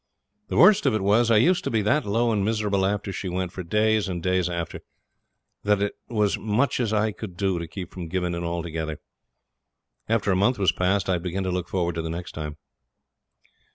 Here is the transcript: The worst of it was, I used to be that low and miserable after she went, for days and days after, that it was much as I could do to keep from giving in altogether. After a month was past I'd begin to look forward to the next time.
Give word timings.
The 0.47 0.57
worst 0.57 0.87
of 0.87 0.95
it 0.95 1.01
was, 1.03 1.29
I 1.29 1.37
used 1.37 1.63
to 1.63 1.69
be 1.69 1.83
that 1.83 2.07
low 2.07 2.31
and 2.31 2.43
miserable 2.43 2.87
after 2.87 3.13
she 3.13 3.29
went, 3.29 3.51
for 3.51 3.61
days 3.61 4.09
and 4.09 4.23
days 4.23 4.49
after, 4.49 4.79
that 5.63 5.79
it 5.79 5.93
was 6.09 6.39
much 6.39 6.79
as 6.79 6.91
I 6.91 7.11
could 7.11 7.37
do 7.37 7.59
to 7.59 7.67
keep 7.67 7.93
from 7.93 8.07
giving 8.07 8.33
in 8.33 8.43
altogether. 8.43 8.99
After 10.09 10.31
a 10.31 10.35
month 10.35 10.57
was 10.57 10.71
past 10.71 11.07
I'd 11.07 11.21
begin 11.21 11.43
to 11.43 11.51
look 11.51 11.69
forward 11.69 11.93
to 11.93 12.01
the 12.01 12.09
next 12.09 12.31
time. 12.31 12.57